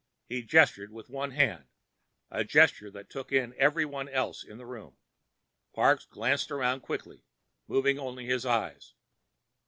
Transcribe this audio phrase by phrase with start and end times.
[0.25, 4.97] He gestured with one hand—a gesture that took in everyone else in the room.
[5.75, 7.23] Parks glanced around quickly,
[7.67, 8.95] moving only his eyes.